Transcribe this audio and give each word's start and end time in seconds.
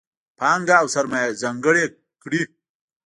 پانګه 0.37 0.75
او 0.81 0.87
سرمایه 0.95 1.37
ځانګړې 1.41 1.85
کړي. 2.21 2.41